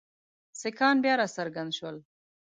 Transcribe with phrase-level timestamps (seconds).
[0.61, 1.97] سیکهان بیا را څرګند شول.